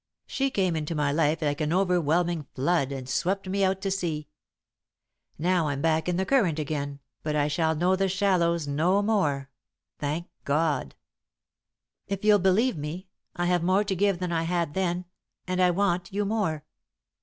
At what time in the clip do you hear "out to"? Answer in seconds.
3.63-3.91